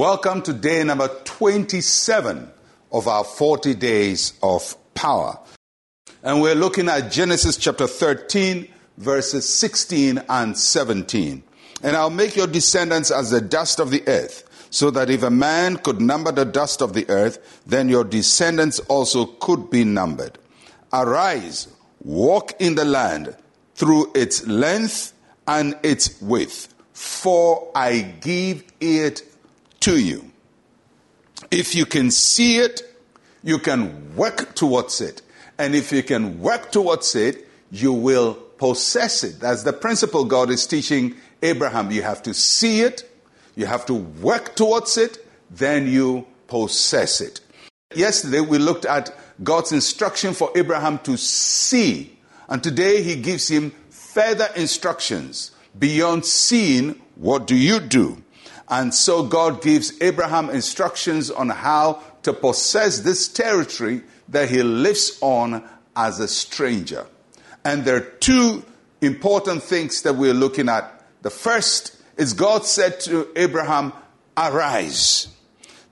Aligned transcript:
Welcome 0.00 0.40
to 0.44 0.54
day 0.54 0.82
number 0.82 1.08
27 1.08 2.50
of 2.90 3.06
our 3.06 3.22
40 3.22 3.74
days 3.74 4.32
of 4.42 4.74
power. 4.94 5.38
And 6.22 6.40
we're 6.40 6.54
looking 6.54 6.88
at 6.88 7.12
Genesis 7.12 7.58
chapter 7.58 7.86
13, 7.86 8.66
verses 8.96 9.46
16 9.46 10.22
and 10.26 10.56
17. 10.56 11.42
And 11.82 11.96
I'll 11.98 12.08
make 12.08 12.34
your 12.34 12.46
descendants 12.46 13.10
as 13.10 13.28
the 13.28 13.42
dust 13.42 13.78
of 13.78 13.90
the 13.90 14.02
earth, 14.08 14.68
so 14.70 14.90
that 14.90 15.10
if 15.10 15.22
a 15.22 15.28
man 15.28 15.76
could 15.76 16.00
number 16.00 16.32
the 16.32 16.46
dust 16.46 16.80
of 16.80 16.94
the 16.94 17.06
earth, 17.10 17.60
then 17.66 17.90
your 17.90 18.04
descendants 18.04 18.78
also 18.88 19.26
could 19.26 19.68
be 19.68 19.84
numbered. 19.84 20.38
Arise, 20.94 21.68
walk 22.02 22.58
in 22.58 22.74
the 22.74 22.86
land 22.86 23.36
through 23.74 24.10
its 24.14 24.46
length 24.46 25.12
and 25.46 25.76
its 25.82 26.22
width, 26.22 26.74
for 26.94 27.70
I 27.74 28.00
give 28.00 28.64
it 28.80 29.24
to 29.80 29.98
you. 29.98 30.30
If 31.50 31.74
you 31.74 31.86
can 31.86 32.10
see 32.10 32.58
it, 32.58 32.82
you 33.42 33.58
can 33.58 34.14
work 34.14 34.54
towards 34.54 35.00
it. 35.00 35.22
And 35.58 35.74
if 35.74 35.92
you 35.92 36.02
can 36.02 36.40
work 36.40 36.70
towards 36.70 37.14
it, 37.14 37.46
you 37.70 37.92
will 37.92 38.34
possess 38.34 39.24
it. 39.24 39.40
That's 39.40 39.62
the 39.62 39.72
principle 39.72 40.24
God 40.24 40.50
is 40.50 40.66
teaching 40.66 41.16
Abraham. 41.42 41.90
You 41.90 42.02
have 42.02 42.22
to 42.24 42.34
see 42.34 42.82
it, 42.82 43.10
you 43.56 43.66
have 43.66 43.86
to 43.86 43.94
work 43.94 44.54
towards 44.54 44.98
it, 44.98 45.26
then 45.50 45.88
you 45.88 46.26
possess 46.46 47.20
it. 47.20 47.40
Yesterday 47.94 48.40
we 48.40 48.58
looked 48.58 48.84
at 48.84 49.14
God's 49.42 49.72
instruction 49.72 50.34
for 50.34 50.50
Abraham 50.54 50.98
to 51.00 51.16
see. 51.16 52.18
And 52.48 52.62
today 52.62 53.02
he 53.02 53.16
gives 53.16 53.48
him 53.48 53.72
further 53.90 54.48
instructions. 54.56 55.52
Beyond 55.78 56.26
seeing, 56.26 57.00
what 57.14 57.46
do 57.46 57.56
you 57.56 57.80
do? 57.80 58.22
And 58.70 58.94
so 58.94 59.24
God 59.24 59.62
gives 59.62 60.00
Abraham 60.00 60.48
instructions 60.48 61.30
on 61.30 61.48
how 61.48 62.02
to 62.22 62.32
possess 62.32 63.00
this 63.00 63.26
territory 63.26 64.02
that 64.28 64.48
he 64.48 64.62
lives 64.62 65.18
on 65.20 65.68
as 65.96 66.20
a 66.20 66.28
stranger. 66.28 67.06
And 67.64 67.84
there 67.84 67.96
are 67.96 68.00
two 68.00 68.64
important 69.00 69.64
things 69.64 70.02
that 70.02 70.14
we're 70.14 70.34
looking 70.34 70.68
at. 70.68 71.04
The 71.22 71.30
first 71.30 71.96
is 72.16 72.32
God 72.32 72.64
said 72.64 73.00
to 73.00 73.28
Abraham, 73.34 73.92
Arise. 74.36 75.28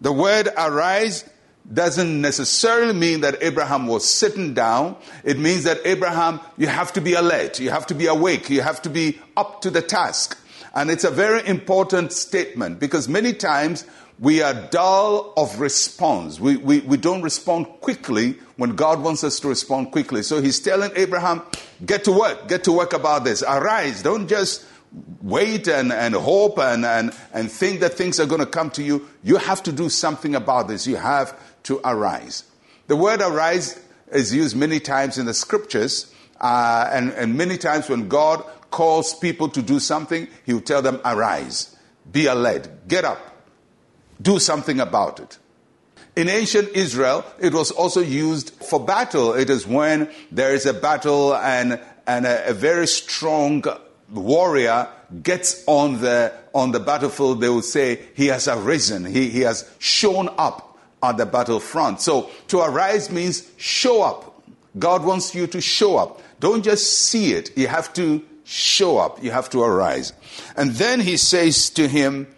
The 0.00 0.12
word 0.12 0.48
arise 0.56 1.24
doesn't 1.72 2.20
necessarily 2.20 2.92
mean 2.92 3.20
that 3.22 3.42
Abraham 3.42 3.86
was 3.86 4.06
sitting 4.06 4.52
down. 4.52 4.96
It 5.22 5.38
means 5.38 5.64
that 5.64 5.80
Abraham, 5.84 6.40
you 6.58 6.66
have 6.66 6.92
to 6.94 7.00
be 7.00 7.14
alert, 7.14 7.58
you 7.58 7.70
have 7.70 7.86
to 7.86 7.94
be 7.94 8.06
awake, 8.06 8.50
you 8.50 8.60
have 8.60 8.82
to 8.82 8.90
be 8.90 9.18
up 9.36 9.62
to 9.62 9.70
the 9.70 9.80
task. 9.80 10.38
And 10.74 10.90
it's 10.90 11.04
a 11.04 11.10
very 11.10 11.46
important 11.46 12.12
statement 12.12 12.80
because 12.80 13.08
many 13.08 13.32
times 13.32 13.86
we 14.18 14.42
are 14.42 14.54
dull 14.54 15.32
of 15.36 15.58
response. 15.58 16.38
We, 16.38 16.56
we, 16.56 16.80
we 16.80 16.96
don't 16.96 17.22
respond 17.22 17.66
quickly 17.80 18.36
when 18.56 18.76
God 18.76 19.02
wants 19.02 19.24
us 19.24 19.40
to 19.40 19.48
respond 19.48 19.90
quickly. 19.90 20.22
So 20.22 20.40
he's 20.40 20.60
telling 20.60 20.92
Abraham, 20.94 21.42
get 21.84 22.04
to 22.04 22.12
work, 22.12 22.48
get 22.48 22.64
to 22.64 22.72
work 22.72 22.92
about 22.92 23.24
this. 23.24 23.42
Arise. 23.42 24.02
Don't 24.02 24.28
just 24.28 24.64
wait 25.22 25.66
and, 25.66 25.92
and 25.92 26.14
hope 26.14 26.58
and, 26.58 26.84
and, 26.84 27.12
and 27.32 27.50
think 27.50 27.80
that 27.80 27.94
things 27.94 28.20
are 28.20 28.26
going 28.26 28.40
to 28.40 28.46
come 28.46 28.70
to 28.70 28.82
you. 28.82 29.08
You 29.22 29.36
have 29.36 29.62
to 29.64 29.72
do 29.72 29.88
something 29.88 30.34
about 30.34 30.68
this. 30.68 30.86
You 30.86 30.96
have 30.96 31.36
to 31.64 31.80
arise. 31.84 32.44
The 32.86 32.96
word 32.96 33.20
arise 33.20 33.80
is 34.12 34.32
used 34.32 34.56
many 34.56 34.78
times 34.78 35.18
in 35.18 35.26
the 35.26 35.34
scriptures, 35.34 36.12
uh, 36.40 36.88
and, 36.92 37.10
and 37.12 37.36
many 37.36 37.56
times 37.56 37.88
when 37.88 38.08
God 38.08 38.44
calls 38.74 39.14
people 39.14 39.48
to 39.48 39.62
do 39.62 39.78
something, 39.78 40.26
He 40.44 40.52
will 40.52 40.60
tell 40.60 40.82
them, 40.82 41.00
arise, 41.04 41.76
be 42.10 42.26
alert, 42.26 42.88
get 42.88 43.04
up, 43.04 43.20
do 44.20 44.40
something 44.40 44.80
about 44.80 45.20
it. 45.20 45.38
In 46.16 46.28
ancient 46.28 46.70
Israel, 46.70 47.24
it 47.38 47.54
was 47.54 47.70
also 47.70 48.00
used 48.00 48.50
for 48.64 48.84
battle. 48.84 49.32
It 49.32 49.48
is 49.48 49.64
when 49.64 50.10
there 50.32 50.54
is 50.54 50.66
a 50.66 50.74
battle 50.74 51.36
and, 51.36 51.80
and 52.04 52.26
a, 52.26 52.50
a 52.50 52.52
very 52.52 52.88
strong 52.88 53.64
warrior 54.10 54.88
gets 55.22 55.62
on 55.68 56.00
the, 56.00 56.32
on 56.52 56.72
the 56.72 56.80
battlefield, 56.80 57.40
they 57.40 57.48
will 57.48 57.62
say, 57.62 58.00
He 58.14 58.26
has 58.26 58.48
arisen, 58.48 59.04
he, 59.04 59.30
he 59.30 59.42
has 59.42 59.70
shown 59.78 60.28
up 60.36 60.76
on 61.00 61.16
the 61.16 61.26
battlefront. 61.26 62.00
So 62.00 62.28
to 62.48 62.58
arise 62.58 63.08
means 63.08 63.48
show 63.56 64.02
up. 64.02 64.42
God 64.76 65.04
wants 65.04 65.32
you 65.32 65.46
to 65.46 65.60
show 65.60 65.96
up. 65.96 66.20
Don't 66.40 66.64
just 66.64 67.06
see 67.06 67.34
it, 67.34 67.56
you 67.56 67.68
have 67.68 67.94
to 67.94 68.24
show 68.44 68.98
up, 68.98 69.22
you 69.22 69.30
have 69.30 69.50
to 69.50 69.62
arise. 69.62 70.12
And 70.56 70.72
then 70.72 71.00
he 71.00 71.16
says 71.16 71.70
to 71.70 71.88
him, 71.88 72.28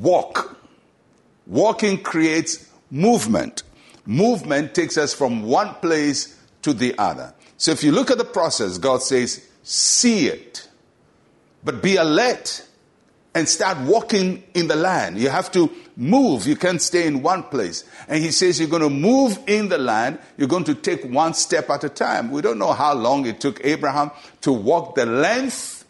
Walk. 0.00 0.56
Walking 1.46 2.02
creates 2.02 2.68
movement. 2.90 3.64
Movement 4.06 4.74
takes 4.74 4.96
us 4.96 5.12
from 5.12 5.42
one 5.42 5.74
place 5.74 6.36
to 6.62 6.72
the 6.72 6.96
other. 6.98 7.34
So 7.56 7.72
if 7.72 7.82
you 7.82 7.92
look 7.92 8.10
at 8.10 8.18
the 8.18 8.24
process, 8.24 8.78
God 8.78 9.02
says, 9.02 9.46
see 9.62 10.28
it, 10.28 10.68
but 11.62 11.82
be 11.82 11.96
alert 11.96 12.66
and 13.34 13.48
start 13.48 13.78
walking 13.78 14.42
in 14.54 14.68
the 14.68 14.76
land. 14.76 15.18
You 15.18 15.28
have 15.28 15.52
to 15.52 15.70
move. 15.96 16.46
You 16.46 16.56
can't 16.56 16.82
stay 16.82 17.06
in 17.06 17.22
one 17.22 17.44
place. 17.44 17.84
And 18.08 18.22
he 18.22 18.32
says 18.32 18.58
you're 18.58 18.68
going 18.68 18.82
to 18.82 18.90
move 18.90 19.38
in 19.46 19.68
the 19.68 19.78
land. 19.78 20.18
You're 20.36 20.48
going 20.48 20.64
to 20.64 20.74
take 20.74 21.04
one 21.04 21.34
step 21.34 21.70
at 21.70 21.84
a 21.84 21.88
time. 21.88 22.30
We 22.30 22.42
don't 22.42 22.58
know 22.58 22.72
how 22.72 22.94
long 22.94 23.26
it 23.26 23.40
took 23.40 23.64
Abraham 23.64 24.10
to 24.40 24.52
walk 24.52 24.96
the 24.96 25.06
length 25.06 25.84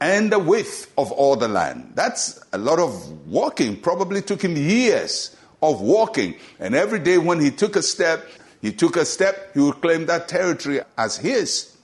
and 0.00 0.30
the 0.30 0.38
width 0.38 0.92
of 0.96 1.10
all 1.10 1.34
the 1.34 1.48
land. 1.48 1.92
That's 1.94 2.40
a 2.52 2.58
lot 2.58 2.78
of 2.78 3.26
walking. 3.26 3.80
Probably 3.80 4.22
took 4.22 4.42
him 4.42 4.56
years 4.56 5.36
of 5.60 5.80
walking. 5.80 6.36
And 6.60 6.74
every 6.74 7.00
day 7.00 7.18
when 7.18 7.40
he 7.40 7.50
took 7.50 7.74
a 7.74 7.82
step, 7.82 8.24
he 8.60 8.72
took 8.72 8.96
a 8.96 9.04
step, 9.04 9.54
he 9.54 9.60
would 9.60 9.80
claim 9.80 10.06
that 10.06 10.28
territory 10.28 10.80
as 10.96 11.16
his. 11.16 11.76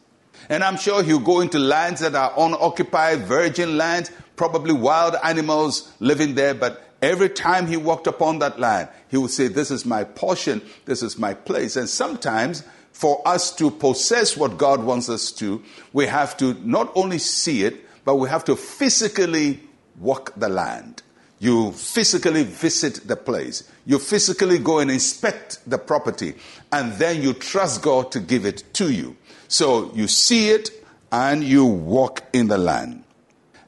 And 0.48 0.64
I'm 0.64 0.76
sure 0.76 1.02
he'll 1.02 1.18
go 1.18 1.40
into 1.40 1.58
lands 1.58 2.00
that 2.00 2.14
are 2.14 2.32
unoccupied, 2.36 3.20
virgin 3.20 3.76
lands, 3.76 4.10
probably 4.36 4.72
wild 4.72 5.16
animals 5.22 5.92
living 6.00 6.34
there, 6.34 6.54
but 6.54 6.82
every 7.00 7.28
time 7.28 7.66
he 7.66 7.76
walked 7.76 8.06
upon 8.06 8.38
that 8.40 8.58
land, 8.58 8.88
he 9.08 9.16
would 9.16 9.30
say, 9.30 9.48
This 9.48 9.70
is 9.70 9.84
my 9.84 10.04
portion, 10.04 10.62
this 10.84 11.02
is 11.02 11.18
my 11.18 11.34
place. 11.34 11.76
And 11.76 11.88
sometimes, 11.88 12.64
for 12.92 13.26
us 13.26 13.54
to 13.56 13.70
possess 13.70 14.36
what 14.36 14.58
God 14.58 14.82
wants 14.82 15.08
us 15.08 15.32
to, 15.32 15.62
we 15.92 16.06
have 16.06 16.36
to 16.38 16.54
not 16.66 16.92
only 16.94 17.18
see 17.18 17.64
it, 17.64 17.84
but 18.04 18.16
we 18.16 18.28
have 18.28 18.44
to 18.44 18.56
physically 18.56 19.60
walk 19.98 20.32
the 20.36 20.48
land. 20.48 21.02
You 21.38 21.72
physically 21.72 22.44
visit 22.44 23.06
the 23.06 23.16
place. 23.16 23.70
You 23.84 23.98
physically 23.98 24.58
go 24.58 24.78
and 24.78 24.90
inspect 24.90 25.58
the 25.68 25.78
property. 25.78 26.34
And 26.72 26.92
then 26.94 27.22
you 27.22 27.34
trust 27.34 27.82
God 27.82 28.12
to 28.12 28.20
give 28.20 28.46
it 28.46 28.64
to 28.74 28.92
you. 28.92 29.16
So 29.48 29.92
you 29.94 30.08
see 30.08 30.50
it 30.50 30.70
and 31.12 31.44
you 31.44 31.64
walk 31.64 32.22
in 32.32 32.48
the 32.48 32.58
land. 32.58 33.04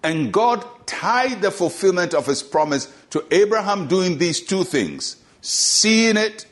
And 0.03 0.33
God 0.33 0.65
tied 0.87 1.43
the 1.43 1.51
fulfillment 1.51 2.15
of 2.15 2.27
his 2.27 2.43
promise 2.43 2.93
to 3.11 3.25
Abraham 3.31 3.89
doing 3.89 4.19
these 4.19 4.41
two 4.41 4.65
things 4.65 5.17
seeing 5.47 6.17
it, 6.17 6.45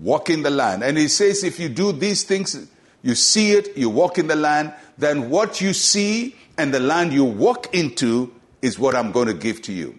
walking 0.00 0.42
the 0.42 0.50
land. 0.50 0.82
And 0.82 0.96
he 0.96 1.08
says, 1.08 1.44
if 1.44 1.60
you 1.60 1.68
do 1.68 1.92
these 1.92 2.22
things, 2.22 2.68
you 3.02 3.14
see 3.14 3.52
it, 3.52 3.76
you 3.76 3.90
walk 3.90 4.18
in 4.18 4.28
the 4.28 4.36
land, 4.36 4.72
then 4.96 5.28
what 5.28 5.60
you 5.60 5.74
see 5.74 6.36
and 6.56 6.72
the 6.72 6.80
land 6.80 7.12
you 7.12 7.24
walk 7.24 7.74
into 7.74 8.32
is 8.62 8.78
what 8.78 8.94
I'm 8.94 9.12
going 9.12 9.28
to 9.28 9.34
give 9.34 9.60
to 9.62 9.72
you. 9.72 9.94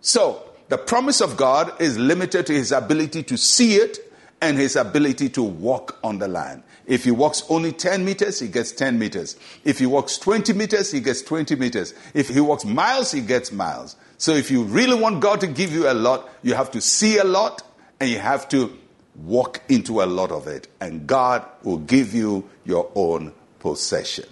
So, 0.00 0.42
the 0.68 0.78
promise 0.78 1.20
of 1.20 1.36
God 1.36 1.80
is 1.80 1.98
limited 1.98 2.46
to 2.46 2.52
his 2.52 2.70
ability 2.72 3.24
to 3.24 3.36
see 3.36 3.74
it 3.74 3.98
and 4.40 4.56
his 4.56 4.76
ability 4.76 5.28
to 5.30 5.42
walk 5.42 5.98
on 6.02 6.18
the 6.18 6.28
land. 6.28 6.62
If 6.86 7.04
he 7.04 7.10
walks 7.10 7.42
only 7.48 7.72
10 7.72 8.04
meters, 8.04 8.40
he 8.40 8.48
gets 8.48 8.72
10 8.72 8.98
meters. 8.98 9.36
If 9.64 9.78
he 9.78 9.86
walks 9.86 10.16
20 10.18 10.52
meters, 10.54 10.90
he 10.90 11.00
gets 11.00 11.22
20 11.22 11.56
meters. 11.56 11.94
If 12.14 12.28
he 12.28 12.40
walks 12.40 12.64
miles, 12.64 13.12
he 13.12 13.20
gets 13.20 13.52
miles. 13.52 13.96
So 14.16 14.32
if 14.32 14.50
you 14.50 14.62
really 14.62 14.98
want 14.98 15.20
God 15.20 15.40
to 15.40 15.46
give 15.46 15.72
you 15.72 15.90
a 15.90 15.94
lot, 15.94 16.28
you 16.42 16.54
have 16.54 16.70
to 16.72 16.80
see 16.80 17.18
a 17.18 17.24
lot 17.24 17.62
and 18.00 18.08
you 18.08 18.18
have 18.18 18.48
to 18.50 18.76
walk 19.14 19.60
into 19.68 20.02
a 20.02 20.06
lot 20.06 20.30
of 20.30 20.46
it. 20.46 20.68
And 20.80 21.06
God 21.06 21.44
will 21.62 21.78
give 21.78 22.14
you 22.14 22.48
your 22.64 22.90
own 22.94 23.32
possession. 23.58 24.26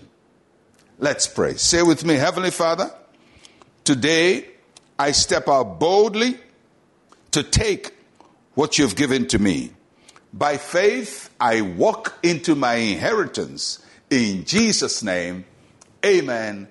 Let's 0.98 1.26
pray. 1.26 1.54
Say 1.54 1.82
with 1.82 2.04
me, 2.04 2.14
Heavenly 2.14 2.50
Father, 2.50 2.90
today 3.84 4.46
I 4.98 5.12
step 5.12 5.48
out 5.48 5.78
boldly 5.78 6.38
to 7.30 7.42
take 7.42 7.94
what 8.54 8.78
you've 8.78 8.96
given 8.96 9.28
to 9.28 9.38
me. 9.38 9.70
By 10.32 10.56
faith, 10.56 11.30
I 11.40 11.60
walk 11.60 12.18
into 12.22 12.54
my 12.54 12.74
inheritance. 12.74 13.78
In 14.10 14.44
Jesus' 14.44 15.02
name, 15.02 15.44
amen 16.04 16.68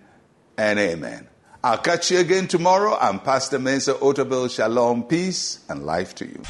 and 0.57 0.79
amen. 0.79 1.27
I'll 1.63 1.77
catch 1.77 2.11
you 2.11 2.19
again 2.19 2.47
tomorrow. 2.47 2.97
I'm 2.99 3.19
Pastor 3.19 3.59
Mensa 3.59 3.93
Otabil. 3.95 4.53
Shalom, 4.53 5.03
peace, 5.03 5.59
and 5.69 5.85
life 5.85 6.13
to 6.15 6.25
you. 6.25 6.41